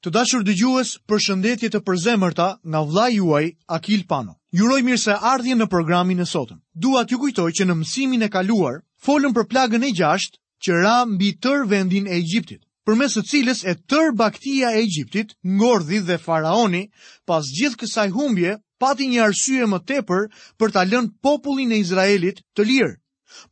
[0.00, 0.90] Të dashur dëgjues,
[1.22, 3.44] shëndetje të përzemërta nga vla juaj
[3.76, 4.32] Akil Pano.
[4.58, 6.56] Juroj mirë se ardhje në programin e sotëm.
[6.84, 10.94] Dua t'ju kujtoj që në mësimin e kaluar folëm për plagën e 6 që ra
[11.04, 16.16] mbi tër vendin e Egjiptit, përmes së cilës e tër baktia e Egjiptit, ngordhi dhe
[16.26, 16.82] faraoni,
[17.28, 20.28] pas gjithë kësaj humbje, pati një arsye më tepër
[20.58, 22.96] për ta lënë popullin e Izraelit të lirë.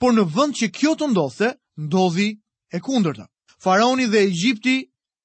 [0.00, 2.28] Por në vend që kjo të ndodhte, ndodhi
[2.72, 3.28] e kundërta.
[3.64, 4.78] Faraoni dhe Egjipti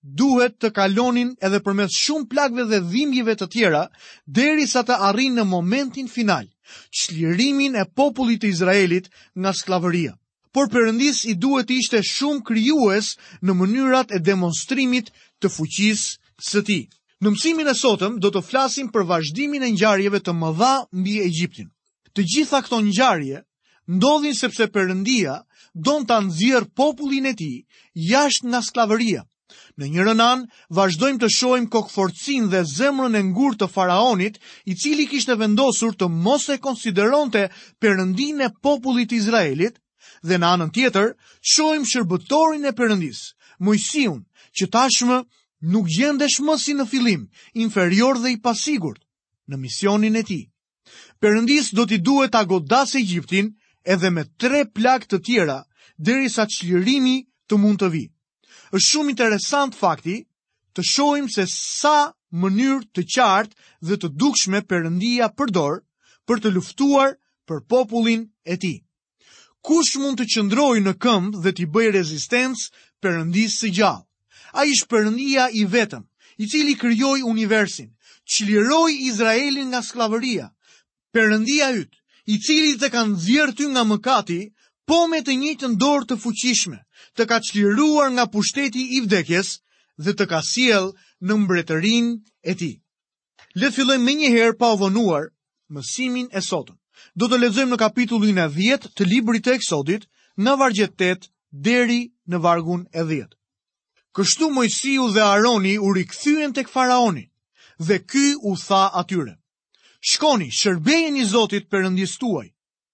[0.03, 3.83] duhet të kalonin edhe përmes shumë plagëve dhe dhimbjeve të tjera,
[4.27, 6.49] derisa të arrinë në momentin final,
[7.01, 10.13] çlirimin e popullit të Izraelit nga skllavëria.
[10.53, 15.07] Por përëndis i duhet të ishte shumë krijues në mënyrat e demonstrimit
[15.41, 16.83] të fuqisë së tij.
[17.23, 21.69] Në mësimin e sotëm do të flasim për vazhdimin e ngjarjeve të mëdha mbi Egjiptin.
[22.13, 23.39] Të gjitha këto ngjarje
[23.89, 25.39] ndodhin sepse Perëndia
[25.73, 27.63] don ta nxjerr popullin e tij
[28.11, 29.23] jashtë nga skllavëria
[29.81, 30.43] në një rënon
[30.77, 36.09] vazhdojmë të shohim kokforcin dhe zemrën e ngurtë të faraonit i cili kishte vendosur të
[36.25, 37.45] mos e konsideronte
[37.81, 39.77] perëndinë e popullit izraelit
[40.27, 41.13] dhe në anën tjetër
[41.53, 43.23] shohim shërbëtorin e përëndis,
[43.63, 44.21] Mujsiun
[44.59, 45.17] që tashmë
[45.73, 47.27] nuk gjendesh më si në fillim
[47.65, 49.03] inferior dhe i pasigurt
[49.49, 50.43] në misionin e tij
[51.23, 53.53] perëndis do t'i duhet ta godasë Egjiptin
[53.95, 55.59] edhe me tre plagë të tjera
[55.97, 58.12] derisa çlirimi të mund të vijë
[58.73, 60.13] është shumë interesant fakti
[60.73, 62.11] të shohim se sa
[62.43, 63.57] mënyrë të qartë
[63.87, 65.75] dhe të dukshme Perëndia përdor
[66.27, 67.11] për të luftuar
[67.47, 68.79] për popullin e tij.
[69.61, 72.71] Kush mund të qëndrojë në këmbë dhe t'i bëjë rezistencë
[73.03, 74.07] Perëndisë së gjallë?
[74.57, 76.01] Ai është Perëndia i vetëm,
[76.41, 77.93] i cili krijoi universin,
[78.25, 80.49] çliroi Izraelin nga skllavëria.
[81.13, 81.93] Perëndia yt,
[82.33, 84.39] i cili të kanë nxjerrë ty nga mëkati,
[84.85, 86.79] po me të njëjtën dorë të fuqishme,
[87.15, 89.49] të ka çliruar nga pushteti i vdekjes
[90.03, 90.87] dhe të ka sjell
[91.25, 92.13] në mbretërinë
[92.51, 92.75] e tij.
[93.59, 95.25] Le të fillojmë menjëherë pa ovonuar
[95.73, 96.77] mësimin e sotëm.
[97.19, 100.03] Do të lexojmë në kapitullin e 10 të librit të Eksodit,
[100.43, 101.29] në vargjet 8
[101.67, 103.27] deri në vargun e 10.
[104.15, 107.25] Kështu Mojsiu dhe Aroni u rikthyen tek faraoni
[107.87, 109.33] dhe ky u tha atyre:
[110.09, 110.49] Shkoni,
[111.17, 112.13] i Zotit Perëndis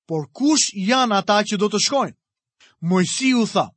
[0.10, 2.16] por kush janë ata që do të shkojnë?
[2.90, 3.68] Mojsi u tha,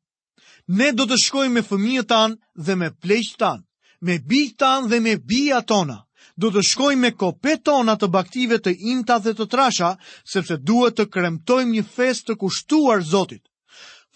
[0.78, 3.62] ne do të shkojmë me fëmijët tanë dhe me pleqë tanë,
[4.08, 5.98] me bijë tanë dhe me bija tona,
[6.40, 9.90] do të shkojmë me kopet tona të baktive të imta dhe të trasha,
[10.32, 13.44] sepse duhet të kremtojmë një fest të kushtuar Zotit.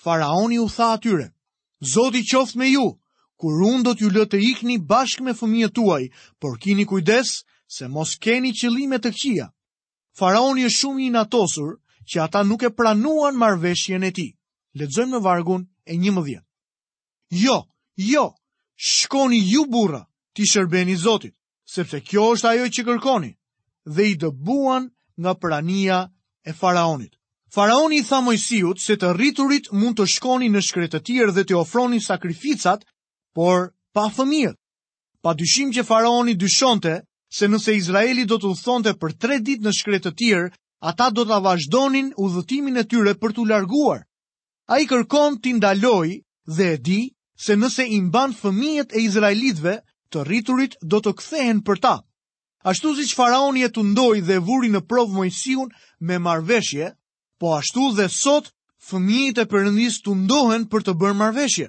[0.02, 1.28] Faraoni u tha atyre,
[1.92, 2.86] Zoti qoftë me ju,
[3.36, 6.04] kur unë do t'ju lëtë të ikni bashkë me fëmijët tuaj,
[6.40, 7.34] por kini kujdes
[7.68, 9.48] se mos keni qëllime të këqia.
[10.16, 11.74] Faraoni është shumë i natosur,
[12.10, 14.28] që ata nuk e pranuan marveshjen e ti.
[14.78, 16.22] Ledzojmë në vargun e një më
[17.42, 18.26] Jo, jo,
[18.76, 20.02] shkoni ju bura,
[20.34, 21.34] ti shërbeni zotit,
[21.74, 23.32] sepse kjo është ajo që kërkoni,
[23.94, 24.84] dhe i dëbuan
[25.20, 26.06] nga prania
[26.48, 27.16] e faraonit.
[27.54, 31.44] Faraoni i tha mojësijut se të rriturit mund të shkoni në shkretë të tjerë dhe
[31.44, 32.86] të ofroni sakrificat,
[33.34, 34.54] por pa thëmijë.
[35.22, 37.02] Pa dyshim që faraoni dyshonte
[37.38, 40.48] se nëse Izraeli do të thonte për tre dit në shkretë të tjerë
[40.84, 44.02] ata do të vazhdonin udhëtimin e tyre për të larguar.
[44.68, 46.08] A i kërkon t'i ndaloj
[46.56, 47.00] dhe e di
[47.44, 49.76] se nëse imban fëmijet e Izraelitve,
[50.10, 51.94] të rriturit do të kthehen për ta.
[52.66, 55.72] Ashtu si që faraoni e të ndoj dhe vuri në provë mojësion
[56.08, 56.92] me marveshje,
[57.40, 58.52] po ashtu dhe sot
[58.88, 61.66] fëmijit e përëndis të ndohen për të bërë marveshje.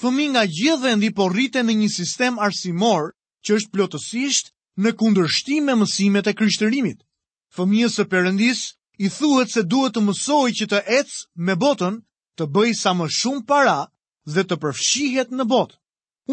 [0.00, 3.12] Fëmi nga gjithë dhe ndi po rrite në një sistem arsimor
[3.46, 4.52] që është plotësisht
[4.82, 6.98] në kundërshtim me mësimet e kryshtërimit
[7.56, 8.60] fëmijës së perëndis,
[9.04, 11.98] i thuhet se duhet të mësoj që të ecë me botën,
[12.38, 13.76] të bëj sa më shumë para
[14.34, 15.78] dhe të përfshihet në botë.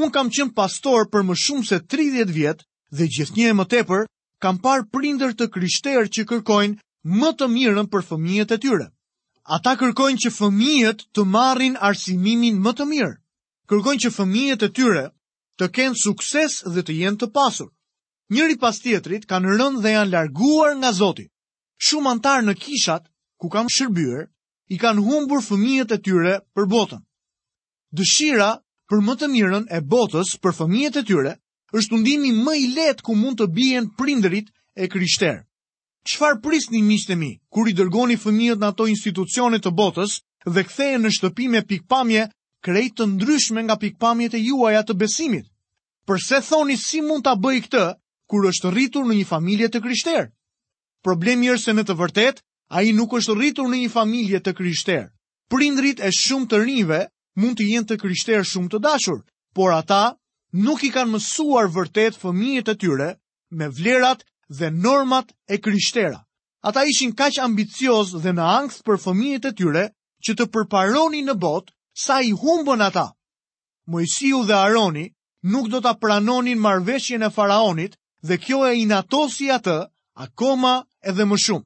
[0.02, 2.64] Un kam qen pastor për më shumë se 30 vjet
[2.98, 4.06] dhe gjithnjë e më tepër
[4.42, 6.80] kam parë prindër të krishterë që kërkojnë
[7.22, 8.88] më të mirën për fëmijët e tyre.
[9.56, 13.16] Ata kërkojnë që fëmijët të marrin arsimimin më të mirë.
[13.70, 15.06] Kërkojnë që fëmijët e tyre
[15.60, 17.70] të kenë sukses dhe të jenë të pasur
[18.32, 21.28] njëri pas tjetrit kanë rënë dhe janë larguar nga Zoti.
[21.86, 23.04] Shumë antar në kishat
[23.42, 24.22] ku kam shërbyer
[24.72, 27.02] i kanë humbur fëmijët e tyre për botën.
[27.98, 28.52] Dëshira
[28.88, 31.34] për më të mirën e botës për fëmijët e tyre
[31.76, 34.48] është undimi më i lehtë ku mund të bien prindërit
[34.84, 35.44] e krishter.
[36.08, 40.22] Çfarë prisni miqtë mi kur i dërgoni fëmijët në ato institucione të botës
[40.56, 42.30] dhe kthehen në shtëpi me pikpamje
[42.64, 45.48] krejt të ndryshme nga pikpamjet e juaja të besimit?
[46.08, 47.84] Përse thoni si mund ta bëj këtë
[48.32, 50.26] kur është rritur në një familje të krishterë.
[51.04, 52.38] Problemi është se në të vërtet,
[52.72, 55.10] a i nuk është rritur në një familje të krishterë.
[55.52, 57.00] Prindrit e shumë të rinjve
[57.42, 59.18] mund të jenë të krishterë shumë të dashur,
[59.54, 60.16] por ata
[60.64, 63.10] nuk i kanë mësuar vërtet fëmijet e tyre
[63.60, 66.22] me vlerat dhe normat e krishtera.
[66.64, 69.86] Ata ishin kaq ambicioz dhe në angst për fëmijet e tyre
[70.24, 71.74] që të përparoni në bot
[72.06, 73.10] sa i humbën ata.
[73.92, 75.10] Mojësiu dhe Aroni
[75.52, 79.78] nuk do të pranonin marveshjën e faraonit dhe kjo e inatosi atë
[80.26, 80.76] akoma
[81.10, 81.66] edhe më shumë.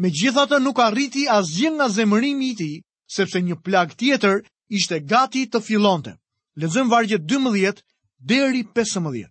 [0.00, 2.72] Me gjitha të nuk arriti as gjën nga zemërimi i ti,
[3.14, 4.42] sepse një plak tjetër
[4.76, 6.14] ishte gati të filonte.
[6.60, 7.82] Lezëm vargje 12
[8.30, 9.30] deri 15.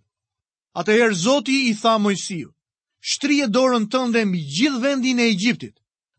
[0.81, 2.39] Atëherë Zoti i tha shtri
[3.11, 5.75] shtrije dorën tënde mbi gjithë vendin e Egjiptit,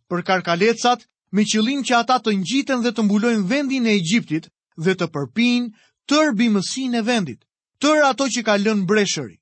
[0.09, 1.01] për karkalecat
[1.33, 4.45] me qëllim që ata të ngjiten dhe të mbulojnë vendin e Egjiptit
[4.85, 5.73] dhe të përpinë
[6.09, 7.41] tërë bimësinë e vendit,
[7.81, 9.37] tër ato që ka lënë breshëri.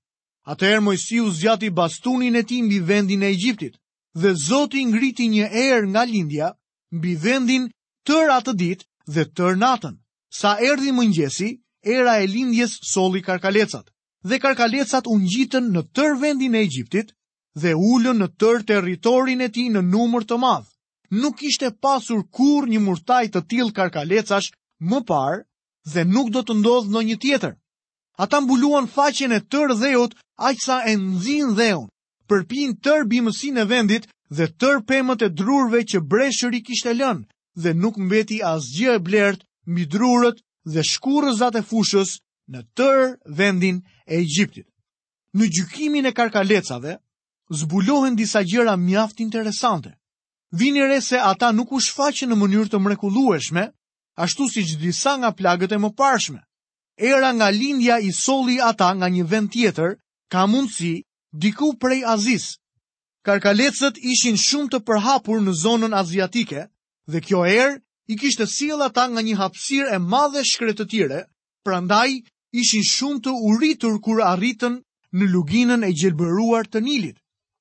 [0.50, 3.74] Atëherë Mojsiu zgjati bastunin e tij mbi vendin e Egjiptit,
[4.20, 6.48] dhe Zoti ngriti një erë nga lindja
[6.96, 7.64] mbi vendin
[8.06, 8.84] tër atë ditë
[9.14, 9.94] dhe tër natën.
[10.40, 11.48] Sa erdhi mëngjesi,
[11.96, 13.86] era e lindjes solli karkalecat,
[14.28, 17.08] dhe karkalecat u ngjitën në tër vendin e Egjiptit
[17.62, 20.68] dhe ullën në tër territorin e ti në numër të madhë.
[21.22, 24.48] Nuk ishte pasur kur një murtaj të tilë karkalecash
[24.90, 25.40] më parë
[25.92, 27.52] dhe nuk do të ndodhë në një tjetër.
[28.18, 30.12] Ata mbuluan faqen e tër dheut,
[30.48, 31.86] aq sa e nxin dheun.
[32.28, 34.04] Përpin tër bimësinë e vendit
[34.36, 37.24] dhe tër pemët e drurve që breshëri kishte lënë
[37.62, 40.38] dhe nuk mbeti asgjë e blert mbi drurët
[40.72, 42.10] dhe shkurrëzat e fushës
[42.52, 42.98] në tër
[43.38, 43.76] vendin
[44.10, 44.66] e Egjiptit.
[45.38, 46.92] Në gjykimin e karkalecave
[47.60, 49.90] zbulohen disa gjëra mjaft interesante.
[50.58, 53.64] Vini re se ata nuk u shfaqën në mënyrë të mrekullueshme,
[54.24, 56.40] ashtu si që disa nga plagët e më parshme
[56.96, 59.96] era nga lindja i soli ata nga një vend tjetër,
[60.32, 60.94] ka mundësi
[61.32, 62.56] diku prej Aziz.
[63.24, 66.66] Karkalecët ishin shumë të përhapur në zonën aziatike
[67.12, 67.78] dhe kjo erë
[68.12, 71.20] i kishte sjell ata nga një hapësirë e madhe shkretëtire,
[71.64, 72.08] prandaj
[72.60, 74.80] ishin shumë të uritur kur arritën
[75.16, 77.16] në luginën e gjelbëruar të Nilit.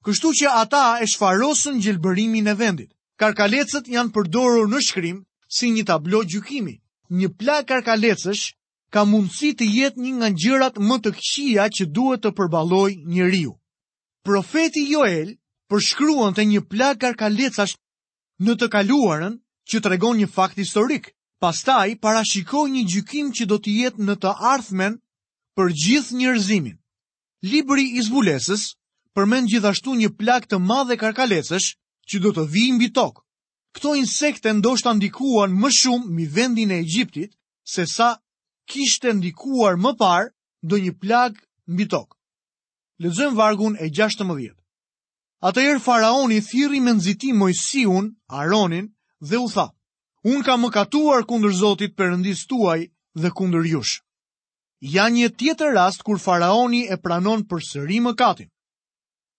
[0.06, 2.92] Kështu që ata e shfarosën gjelbërimin e vendit.
[3.22, 6.74] Karkalecët janë përdorur në shkrim si një tablo gjykimi.
[7.13, 8.48] Një plak karkalecësh
[8.93, 13.53] ka mundësi të jetë një nga gjërat më të këqija që duhet të përballoj njeriu.
[14.27, 15.31] Profeti Joel
[15.71, 17.77] përshkruan të një plak karkalecash
[18.45, 19.38] në të kaluarën
[19.71, 21.09] që të regon një fakt historik.
[21.41, 24.99] Pastaj, parashikoj një gjykim që do të jetë në të ardhmen
[25.57, 26.75] për gjithë njerëzimin.
[27.53, 28.67] Libri i zbulesës
[29.17, 31.71] përmend gjithashtu një plak të madhe karkalecash
[32.11, 33.23] që do të vijë mbi tokë.
[33.75, 37.33] Kto insekte ndoshta ndikuan më shumë mi vendin e Egjiptit
[37.73, 38.11] se sa
[38.71, 40.29] kishte ndikuar më parë
[40.69, 41.33] do një plag
[41.73, 42.15] mbi tokë.
[43.03, 44.56] Lezëm vargun e 16.
[45.50, 48.06] Atëher faraoni thiri me nëzitim mojësiun,
[48.41, 48.88] Aronin,
[49.29, 49.68] dhe u tha,
[50.31, 52.81] unë ka më katuar kundër Zotit përëndis tuaj
[53.21, 53.95] dhe kundër jush.
[54.94, 58.50] Ja një tjetër rast kur faraoni e pranon për sëri më katin.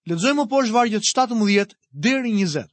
[0.09, 2.67] Ledzoj më poshë vargjet 17 dheri 20.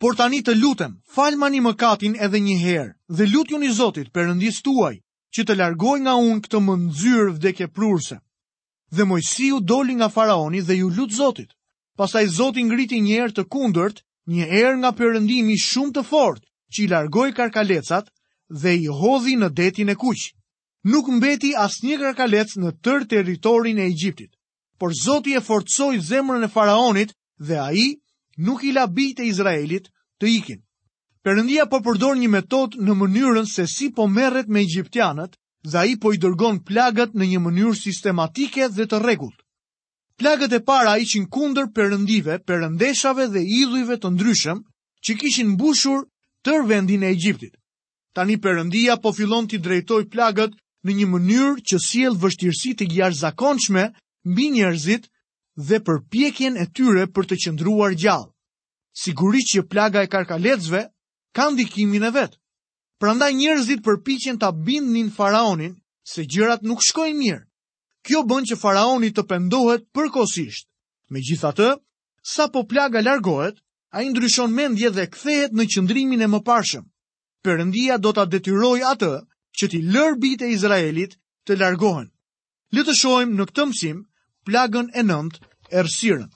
[0.00, 4.58] Por tani të lutem, falmani më katin edhe një herë dhe lutju një Zotit përëndis
[4.66, 4.96] tuaj
[5.36, 8.16] që të largoj nga unë këtë mëndzyrë vdekje prurse.
[8.96, 11.50] Dhe Mojsiu doli nga faraoni dhe ju lutë Zotit.
[11.98, 14.00] Pastaj Zoti ngriti një të kundërt,
[14.32, 18.08] një erë nga Perëndimi shumë të fortë, që i largoi karkalecat
[18.62, 20.22] dhe i hodhi në detin e kuq.
[20.88, 24.32] Nuk mbeti asnjë karkalec në tërë territorin e Egjiptit.
[24.78, 27.88] Por Zoti e forcoi zemrën e faraonit dhe ai
[28.38, 30.62] nuk i labi të Izraelit të ikin.
[31.26, 35.32] Perëndia po përdor një metodë në mënyrën se si po merret me egjiptianët,
[35.70, 39.40] dhe ai po i dërgon plagët në një mënyrë sistematike dhe të rregullt.
[40.18, 44.62] Plagët e para ishin kundër perëndive, perëndeshave dhe idhujve të ndryshëm
[45.06, 46.06] që kishin mbushur
[46.46, 47.52] tërë vendin e Egjiptit.
[48.16, 50.54] Tani Perëndia po fillon të drejtoj plagët
[50.86, 53.84] në një mënyrë që sjell vështirësi të jashtëzakonshme
[54.32, 55.10] mbi njerëzit
[55.68, 58.30] dhe përpjekjen e tyre për të qëndruar gjallë.
[59.04, 60.86] Sigurisht që plaga e karkalecëve
[61.38, 62.34] ka ndikimin e vetë.
[63.02, 65.74] Pranda njerëzit përpichen të bindnin faraonin
[66.12, 67.42] se gjërat nuk shkojnë mirë.
[68.06, 70.66] Kjo bën që faraoni të pendohet përkosisht.
[71.14, 71.68] Me gjitha të,
[72.32, 73.54] sa po plaga largohet,
[73.94, 76.82] a i ndryshon mendje dhe kthehet në qëndrimin e më parshëm.
[77.46, 79.12] Përëndia do të detyroj atë
[79.60, 81.14] që ti lër bit e Izraelit
[81.46, 82.10] të largohen.
[82.74, 82.98] Letë
[83.36, 83.98] në këtë mësim
[84.46, 85.34] plagën e nëmët
[85.70, 86.26] e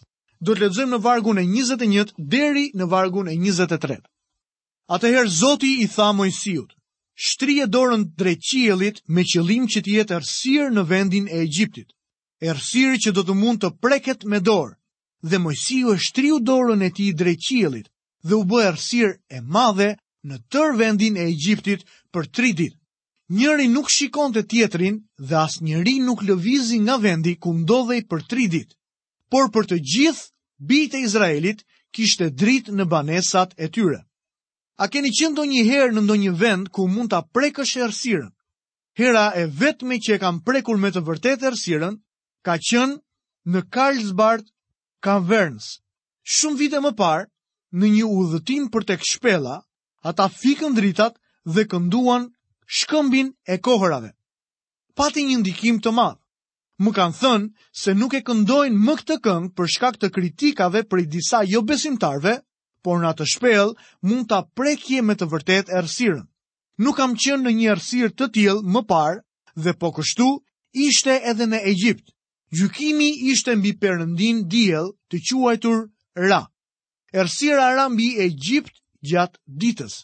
[0.46, 4.00] Do të ledzojmë në vargun e 21 deri në vargun e 23.
[4.90, 6.70] Atëherë Zoti i tha Mojsiut:
[7.14, 11.88] "Shtrije dorën drejt qiejllit me qëllim që të jetë errësirë në vendin e Egjiptit.
[12.50, 14.74] Errësirë që do të mund të preket me dorë."
[15.30, 17.90] Dhe Mojsiu e shtriu dorën e tij drejt qiejllit
[18.26, 19.90] dhe u bë errësirë e madhe
[20.28, 22.78] në tër vendin e Egjiptit për 3 ditë.
[23.38, 24.96] Njëri nuk shikon të tjetrin
[25.28, 28.70] dhe as njëri nuk lëvizi nga vendi ku ndodhej për tri dit.
[29.30, 30.26] Por për të gjithë,
[30.68, 31.58] bitë e Izraelit
[31.94, 34.00] kishte drit në banesat e tyre.
[34.76, 38.28] A keni qenë do një herë në ndonjë vend ku mund të prekë shërësirën?
[39.00, 41.98] Hera e vetme që e kam prekur me të vërtet e rësirën,
[42.46, 42.96] ka qenë
[43.52, 44.46] në Karlsbart,
[45.08, 45.68] Caverns.
[46.22, 47.28] Shumë vite më parë,
[47.80, 49.58] në një udhëtim për tek këshpela,
[50.12, 51.18] ata fikën dritat
[51.54, 52.26] dhe kënduan
[52.78, 54.10] shkëmbin e kohërave.
[55.00, 56.18] Pati një ndikim të madhë.
[56.82, 61.02] Më kanë thënë se nuk e këndojnë më këtë këngë për shkak të kritikave për
[61.04, 62.38] i disa jo besimtarve,
[62.86, 63.72] por në atë shpel
[64.10, 66.24] mund të prekje me të vërtet ersirën.
[66.82, 69.20] Nuk kam qenë në një ersir të tjil më parë
[69.64, 70.28] dhe po kështu
[70.86, 72.06] ishte edhe në Egjipt.
[72.52, 75.78] Gjukimi ishte mbi përëndin djel të quajtur
[76.28, 76.42] Ra.
[77.12, 78.74] Ersira Ra mbi Egjipt
[79.08, 80.02] gjatë ditës.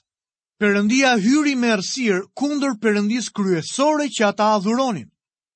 [0.58, 5.08] Përëndia hyri me ersir kundër përëndis kryesore që ata adhuronin.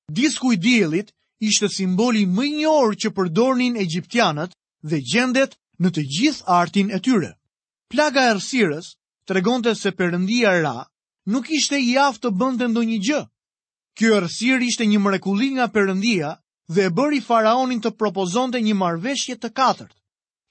[0.09, 1.09] Disku i djelit
[1.43, 4.53] ishte simboli më njërë që përdornin Egjiptianët
[4.87, 7.31] dhe gjendet në të gjithë artin e tyre.
[7.89, 8.91] Plaga e rësirës
[9.29, 10.77] të të se përëndia ra
[11.25, 13.21] nuk ishte i aftë të bëndë të ndonjë gjë.
[13.97, 16.35] Kjo e rësir ishte një mrekulli nga përëndia
[16.73, 19.93] dhe e bëri faraonin të propozonte një marveshje të katërt.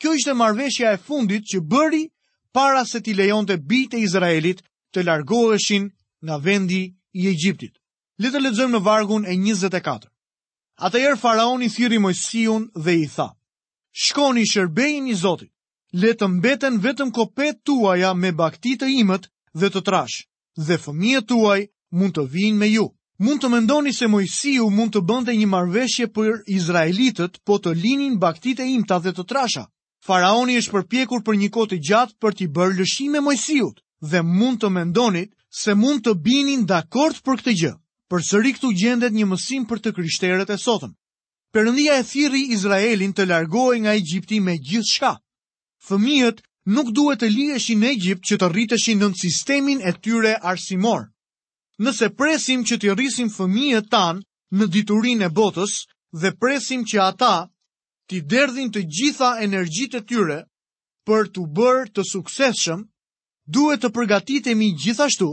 [0.00, 2.04] Kjo ishte marveshja e fundit që bëri
[2.52, 4.62] para se ti lejon të bitë e Izraelit
[4.94, 5.90] të largoheshin
[6.22, 7.74] nga vendi i Egjiptit.
[8.22, 10.06] Letë të lexojmë në vargun e 24.
[10.88, 13.30] Atëherë faraoni thirri Mojsiun dhe i tha:
[13.92, 15.50] shkoni i shërbejnë Zotit,
[16.00, 19.26] le të mbeten vetëm kopet tuaja me bakti të imët
[19.60, 20.22] dhe të trash,
[20.56, 21.60] dhe fëmijët tuaj
[21.92, 22.86] mund të vinë me ju.
[23.22, 28.16] Mund të mendoni se Mojsiu mund të bënte një marveshje për Izraelitët, po të linin
[28.18, 29.68] baktit e dhe të trasha.
[30.06, 33.76] Faraoni është përpjekur për një kote gjatë për t'i bërë lëshime Mojsiut,
[34.10, 35.24] dhe mund të mendoni
[35.62, 37.74] se mund të binin dakort për këtë gjë.
[38.10, 40.92] Për sëri këtu gjendet një mësim për të kryshteret e sotëm
[41.56, 45.10] përëndia e thiri Izraelin të largohi nga Egjipti me gjithë shka.
[45.88, 46.38] Fëmijët
[46.76, 51.02] nuk duhet të liheshin në Egjipt që të rriteshin nën sistemin e tyre arsimor.
[51.82, 54.24] Nëse presim që të rrisim fëmijët tanë
[54.58, 55.74] në diturin e botës
[56.22, 57.34] dhe presim që ata
[58.08, 60.38] t'i derdhin të gjitha energjit e tyre
[61.08, 62.86] për t'u bërë të sukseshëm,
[63.54, 65.28] duhet të përgatitemi gjithashtu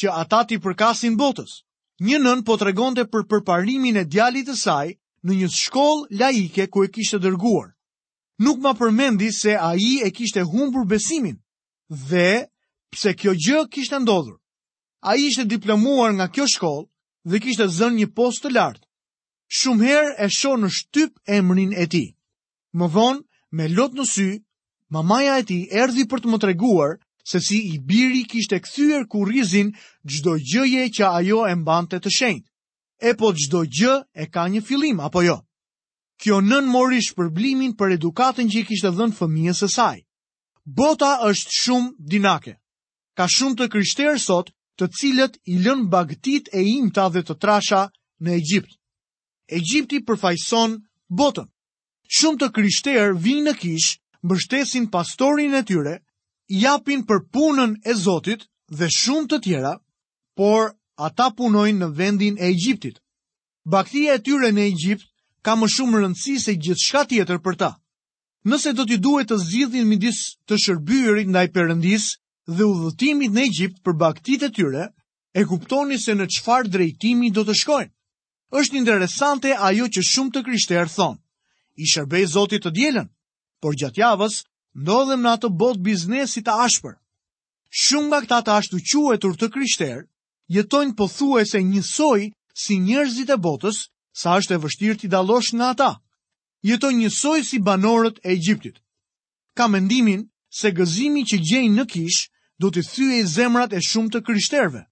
[0.00, 1.62] që ata t'i përkasin botës.
[2.04, 4.94] Një nën po të regonte për përparimin e djalit e saj
[5.24, 7.70] në një shkoll laike ku e kishtë dërguar.
[8.44, 11.38] Nuk ma përmendi se a i e kishtë e humbur besimin
[12.08, 12.44] dhe
[12.92, 14.36] pse kjo gjë kishtë ndodhur.
[15.04, 16.84] A i ishte diplomuar nga kjo shkoll
[17.28, 18.84] dhe kishtë e zën një post të lartë.
[19.54, 22.04] Shumëher e sho në shtyp e mërin e ti.
[22.76, 23.20] Më vonë,
[23.56, 24.28] me lot në sy,
[24.90, 29.02] mamaja e ti erdi për të më treguar se si i biri kishtë e këthyër
[29.08, 29.72] ku rizin
[30.04, 32.48] gjdo gjëje që ajo e mbante të shenjtë
[33.02, 35.40] e po gjdo gjë e ka një filim, apo jo?
[36.22, 39.96] Kjo nën mori shpërblimin për edukatën që i kishtë dhën fëmijës e saj.
[40.64, 42.54] Bota është shumë dinake.
[43.18, 47.88] Ka shumë të kryshterë sot të cilët i lën bagtit e imta dhe të trasha
[48.22, 48.72] në Egjipt.
[49.50, 50.78] Egjipti përfajson
[51.10, 51.50] botën.
[52.08, 55.98] Shumë të kryshterë vinë në kish, mbështesin pastorin e tyre,
[56.62, 59.74] japin për punën e Zotit dhe shumë të tjera,
[60.38, 63.00] por ata punojnë në vendin e Egjiptit.
[63.74, 65.06] Baktia e tyre në Egjipt
[65.44, 67.70] ka më shumë rëndësi se gjithë shka tjetër për ta.
[68.48, 72.06] Nëse do t'i duhet të zidhin midis të shërbyrit ndaj përëndis
[72.56, 74.84] dhe udhëtimit në Egjipt për baktit e tyre,
[75.34, 77.92] e kuptoni se në qfar drejtimi do të shkojnë.
[78.60, 81.18] Êshtë interesante ajo që shumë të krishterë thonë.
[81.82, 83.08] I shërbej zotit të djelen,
[83.60, 84.36] por gjatë javës,
[84.84, 86.94] ndodhem në atë bot biznesit të ashpër.
[87.82, 90.04] Shumë nga këta të ashtu quetur të krishterë,
[90.48, 92.20] jetojnë pothuajse njësoj
[92.62, 93.78] si njerëzit e botës,
[94.14, 95.90] sa është e vështirë t'i dallosh nga ata.
[96.62, 98.78] Jetojnë njësoj si banorët e Egjiptit.
[99.56, 102.20] Ka mendimin se gëzimi që gjejnë në kish
[102.62, 104.84] do të thyej zemrat e shumë të kryshterve,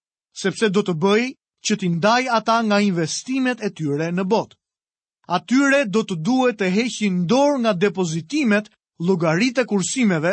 [0.42, 1.24] sepse do të bëj
[1.66, 4.56] që t'i ndaj ata nga investimet e tyre në botë.
[5.36, 8.66] Atyre do të duhet të heqin dorë nga depozitimet,
[9.06, 10.32] llogaritë e kursimeve,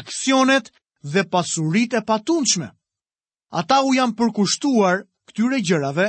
[0.00, 0.72] aksionet
[1.12, 2.68] dhe pasuritë e patundshme
[3.50, 6.08] ata u janë përkushtuar këtyre gjërave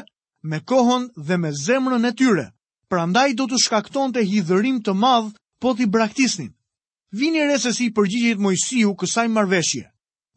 [0.50, 2.46] me kohën dhe me zemrën e tyre,
[2.92, 6.52] prandaj do të shkakton të hidhërim të madhë po t'i braktisnin.
[7.12, 9.84] Vini re se si përgjigjit Mojësiu kësaj marveshje.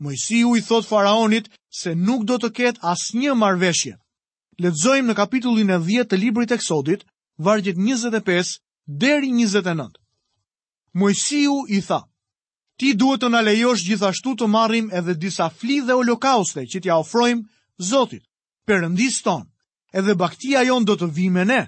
[0.03, 1.49] Mojësiu i thot faraonit
[1.81, 3.95] se nuk do të ketë as një marveshje.
[4.63, 7.05] Ledzojmë në kapitullin e 10 të librit e kësodit,
[7.39, 8.57] vargjit 25
[9.05, 9.95] deri 29.
[10.99, 12.03] Mojësiu i thaë,
[12.81, 16.97] ti duhet të në lejosh gjithashtu të marrim edhe disa fli dhe holokauste që t'ja
[17.03, 17.49] ofrojmë
[17.89, 18.23] Zotit,
[18.71, 19.47] përëndis tonë,
[20.01, 21.61] edhe baktia jonë do të vime ne,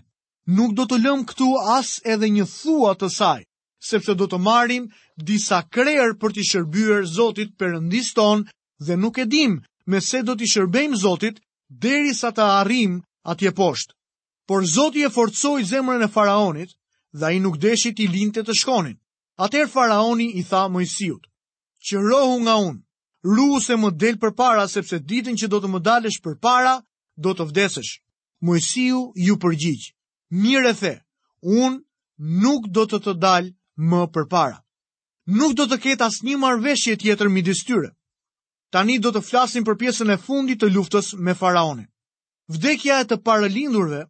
[0.59, 3.41] nuk do të lëmë këtu as edhe një thua të saj,
[3.89, 4.85] sepse do të marrim
[5.31, 8.47] disa krerë për t'i shërbyer Zotit përëndis tonë
[8.87, 11.43] dhe nuk e dim me se do t'i shërbejmë Zotit
[11.87, 13.01] deri sa të arim
[13.35, 13.95] atje poshtë.
[14.47, 16.79] Por Zotit e forcoj zemrën e faraonit
[17.19, 18.95] dhe a i nuk deshi t'i linte të shkonin.
[19.45, 21.27] Atër faraoni i tha Mojsiut,
[21.87, 22.81] që rohu nga unë,
[23.35, 26.73] ruhu se më del për para, sepse ditën që do të më dalësh për para,
[27.27, 27.91] do të vdesësh.
[28.49, 29.93] Mojsiu ju përgjigjë,
[30.43, 30.95] mire the,
[31.43, 31.83] unë
[32.45, 33.53] nuk do të të dalë
[33.93, 34.57] më për para.
[35.37, 37.93] Nuk do të ketë asë një marveshje tjetër mi distyre.
[38.73, 41.89] Tani do të flasim për pjesën e fundit të luftës me faraonin.
[42.55, 44.01] Vdekja e të paralindurve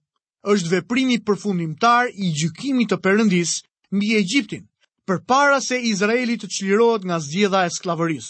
[0.54, 3.56] është veprimi përfundimtar i gjykimit të Perëndis
[3.94, 4.64] mbi Egjiptin,
[5.06, 8.28] për para se Izraeli të qlirohet nga zgjedha e sklavëris.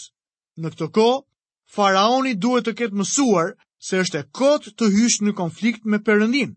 [0.61, 1.09] Në këtë ko,
[1.75, 3.51] faraoni duhet të ketë mësuar
[3.87, 6.53] se është e kotë të hysh në konflikt me përëndin.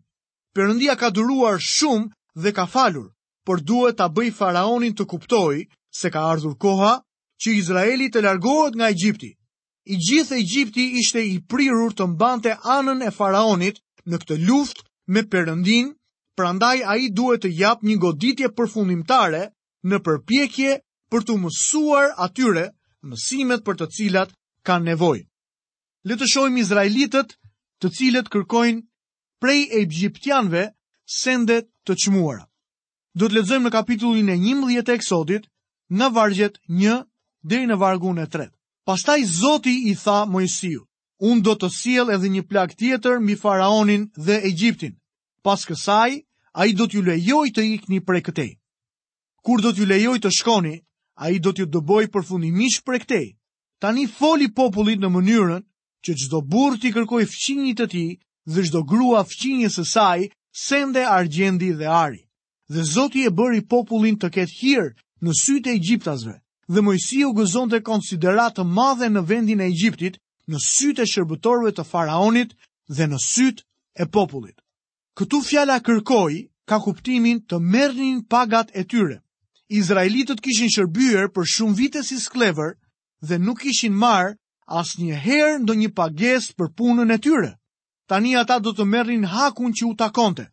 [0.56, 2.10] Përëndia ka duruar shumë
[2.44, 3.06] dhe ka falur,
[3.46, 5.62] por duhet të bëj faraonin të kuptoj
[6.00, 6.92] se ka ardhur koha
[7.40, 9.32] që Izraeli të largohet nga Egjipti.
[9.90, 15.22] I gjithë Egjipti ishte i prirur të mbante anën e faraonit në këtë luft me
[15.32, 15.94] përëndin,
[16.36, 19.46] prandaj a i duhet të japë një goditje përfundimtare
[19.88, 20.72] në përpjekje
[21.14, 22.64] për të mësuar atyre
[23.12, 24.34] mësimet për të cilat
[24.70, 25.22] kanë nevojë.
[26.10, 27.32] Le të shohim izraelitët
[27.80, 28.82] të cilët kërkojnë
[29.40, 30.66] prej e gjiptianve
[31.20, 32.44] sendet të qmuara.
[33.18, 35.48] Do të ledzojmë në kapitullin e një mëdhjet e eksodit
[36.00, 36.98] në vargjet një
[37.50, 38.52] dhe në vargun e tret.
[38.88, 40.84] Pastaj Zoti i tha Mojësiu,
[41.30, 44.94] unë do të siel edhe një plak tjetër mi faraonin dhe Egjiptin.
[45.42, 46.20] Pas kësaj,
[46.58, 48.50] a i do t'ju lejoj të ikni prej këtej
[49.42, 50.74] kur do t'ju lejoj të shkoni,
[51.20, 53.32] a i do t'ju dëboj për fundimish për
[53.80, 55.62] Tani foli popullit në mënyrën
[56.04, 58.02] që gjdo burë t'i kërkoj fqinjit të ti
[58.52, 62.20] dhe gjdo grua fqinjës e saj, sende argjendi dhe ari.
[62.68, 64.90] Dhe zoti e bëri popullin të ketë hirë
[65.24, 66.34] në sytë e gjiptasve,
[66.68, 66.80] dhe
[67.26, 70.18] u gëzon të konsiderat të madhe në vendin e gjiptit,
[70.52, 72.52] në sytë e shërbëtorve të faraonit
[72.96, 73.64] dhe në sytë
[73.96, 74.60] e popullit.
[75.16, 76.32] Këtu fjala kërkoj
[76.68, 79.22] ka kuptimin të mërnin pagat e tyre.
[79.70, 82.72] Izraelitët kishin shërbyer për shumë vite si sklever
[83.30, 84.32] dhe nuk kishin marrë
[84.78, 87.50] asnjëherë ndonjë pagesë për punën e tyre.
[88.10, 90.48] Tani ata do të merrin hakun që u takonte.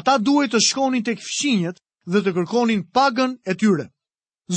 [0.00, 1.78] Ata duhet të shkonin tek fqinjet
[2.10, 3.86] dhe të kërkonin pagën e tyre.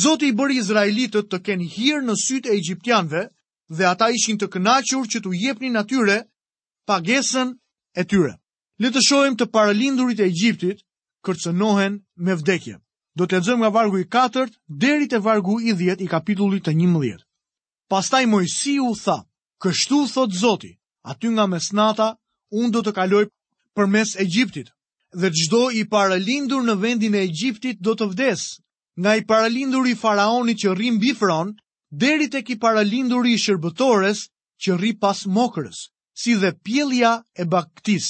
[0.03, 3.21] Zoti i bëri Izraelitët të kenë hir në sytë e egjiptianëve
[3.77, 6.17] dhe ata ishin të kënaqur që t'u jepnin atyre
[6.89, 7.53] pagesën
[8.01, 8.33] e tyre.
[8.81, 10.81] Le të shohim të paralindurit e Egjiptit
[11.25, 12.77] kërcënohen me vdekje
[13.17, 14.41] do të lexojmë nga vargu i 4
[14.81, 17.23] deri te vargu i 10 i kapitullit të 11.
[17.93, 19.15] Pastaj Mojsi u tha:
[19.63, 20.69] "Kështu thot Zoti,
[21.13, 22.07] aty nga mesnata
[22.59, 23.23] unë do të kaloj
[23.77, 24.67] përmes Egjiptit
[25.21, 28.41] dhe çdo i paralindur në vendin e Egjiptit do të vdes,
[29.01, 31.55] nga i paralindur i faraonit që rrim mbi fron
[32.03, 34.19] deri tek i paralindur i shërbëtores
[34.65, 35.79] që rri pas mokrës,
[36.21, 38.07] si dhe pjellja e baktis.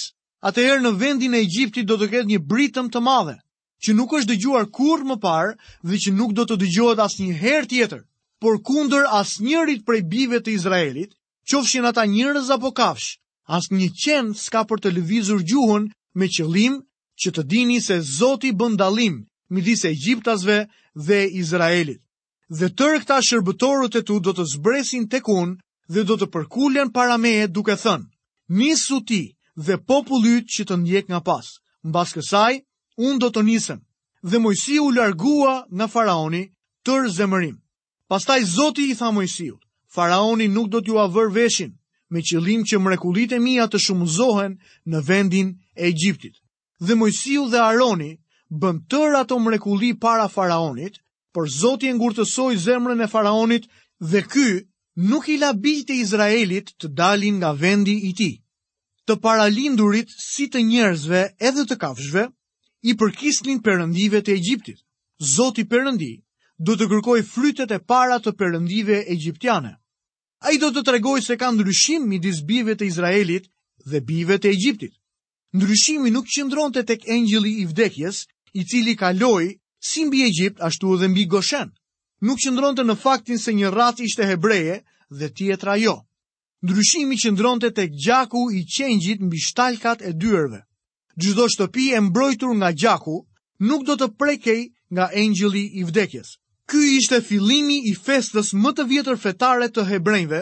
[0.49, 3.37] Atëherë në vendin e Egjiptit do të ketë një britëm të madhe,
[3.83, 5.53] që nuk është dëgjuar kur më parë
[5.89, 8.01] dhe që nuk do të dëgjohet as një herë tjetër,
[8.41, 11.11] por kunder as njërit prej bive të Izraelit,
[11.49, 13.17] qofshin ata njërëz apo kafsh,
[13.57, 15.83] as një qenë s'ka për të lëvizur gjuhën
[16.17, 16.79] me qëlim
[17.21, 19.15] që të dini se Zoti bëndalim
[19.53, 20.57] midis e Egyptasve
[21.07, 22.01] dhe Izraelit.
[22.57, 25.53] Dhe tërë këta shërbëtorët e tu do të zbresin të kun
[25.93, 28.07] dhe do të përkullen para meje duke thënë,
[28.57, 29.23] një suti
[29.65, 31.47] dhe popullyt që të ndjek nga pas.
[31.87, 32.53] Në kësaj,
[33.05, 33.79] unë do të nisem.
[34.25, 36.43] Dhe Mojsiu u largua nga faraoni
[36.85, 37.57] tër zemërim.
[38.07, 39.61] Pastaj Zoti i tha Mojsiut,
[39.93, 41.73] faraoni nuk do t'ju avër veshin,
[42.09, 44.55] me qëllim që mrekulit e mija të shumëzohen
[44.89, 46.33] në vendin e Egjiptit.
[46.79, 48.13] Dhe Mojsiu dhe Aroni
[48.59, 50.97] bën tër ato mrekulli para faraonit,
[51.33, 53.63] por Zoti e ngurtësoi zemrën e faraonit
[54.11, 54.49] dhe ky
[55.09, 58.35] nuk i la bijtë Izraelit të dalin nga vendi i tij.
[59.05, 62.23] Të paralindurit si të njerëzve edhe të kafshëve,
[62.83, 64.79] i përkisnin përëndive të Egjiptit.
[65.33, 66.11] Zoti përëndi
[66.67, 69.71] do të kërkoj frytet e para të përëndive egyptiane.
[70.45, 73.49] A i do të tregoj se ka ndryshim midis disbive të Izraelit
[73.89, 74.93] dhe bive të Egjiptit.
[75.57, 80.93] Ndryshimi nuk qëndron të tek engjili i vdekjes, i cili kaloi si mbi Egjipt ashtu
[80.95, 81.69] edhe mbi Goshen.
[82.21, 85.97] Nuk qëndron të në faktin se një rat ishte hebreje dhe tjetra jo.
[86.63, 90.61] Ndryshimi qëndron të tek gjaku i qengjit mbi shtalkat e dyërve
[91.23, 93.17] gjdo shtëpi e mbrojtur nga gjaku,
[93.67, 94.61] nuk do të prekej
[94.93, 96.29] nga engjili i vdekjes.
[96.69, 100.41] Ky ishte filimi i festës më të vjetër fetare të hebrejve,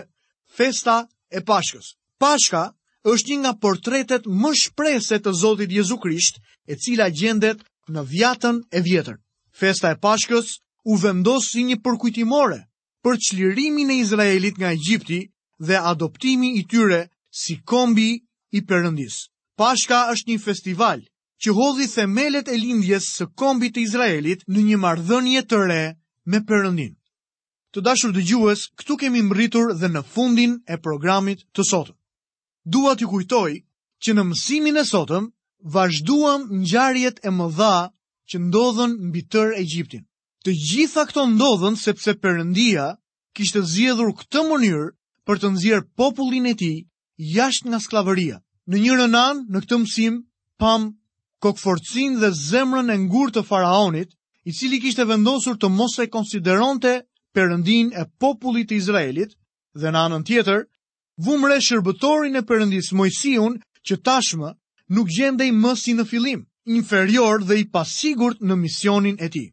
[0.57, 0.97] festa
[1.31, 1.87] e pashkës.
[2.23, 2.63] Pashka
[3.11, 7.61] është një nga portretet më shprese të Zotit Jezu Krisht, e cila gjendet
[7.93, 9.17] në vjatën e vjetër.
[9.59, 10.57] Festa e pashkës
[10.91, 12.59] u vendosë si një përkujtimore
[13.05, 15.21] për qlirimin e Izraelit nga Egjipti
[15.61, 18.09] dhe adoptimi i tyre si kombi
[18.57, 19.21] i përëndisë.
[19.59, 21.03] Pashka është një festival
[21.43, 25.77] që hodhi themelet e lindjes së kombit të Izraelit në një mardhënje të re
[26.33, 26.89] me përëndin.
[27.75, 31.95] Të dashur dë gjues, këtu kemi mëritur dhe në fundin e programit të sotëm.
[32.75, 33.53] Dua të kujtoj
[34.03, 35.29] që në mësimin e sotëm,
[35.75, 37.75] vazhduam gjarjet e më dha
[38.31, 40.03] që ndodhen mbi tër e gjiptin.
[40.43, 42.89] Të gjitha këto ndodhen sepse përëndia
[43.35, 44.85] kishtë zjedhur këtë mënyrë
[45.25, 46.71] për të nëzirë popullin e ti
[47.35, 48.41] jashtë nga sklavëria
[48.73, 50.15] në një rënan në këtë mësim
[50.61, 50.85] pam
[51.45, 54.13] kokëforcin dhe zemrën e ngurë të faraonit,
[54.49, 56.95] i cili kishte vendosur të mos e konsideronte
[57.35, 59.31] përëndin e popullit të Izraelit,
[59.75, 60.63] dhe në anën tjetër,
[61.25, 64.53] vumre shërbëtorin e përëndis Mojsiun që tashmë
[64.97, 66.45] nuk gjendej më si në filim,
[66.77, 69.45] inferior dhe i pasigurt në misionin e ti.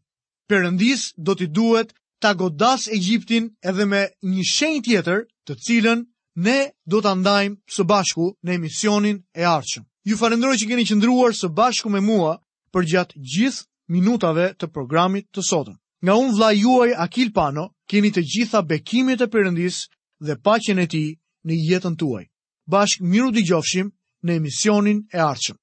[0.49, 6.05] Përëndis do t'i duhet ta godas e gjiptin edhe me një shenj tjetër të cilën
[6.37, 6.59] ne
[6.91, 9.85] do të ndajmë së bashku në emisionin e arqëm.
[10.09, 12.37] Ju farendroj që keni qëndruar së bashku me mua
[12.73, 15.77] për gjatë gjithë minutave të programit të sotën.
[16.03, 19.83] Nga unë vla juaj Akil Pano, keni të gjitha bekimit e përëndis
[20.27, 21.05] dhe pacjen e ti
[21.47, 22.25] në jetën tuaj.
[22.71, 23.93] Bashk miru di gjofshim
[24.25, 25.62] në emisionin e arqëm.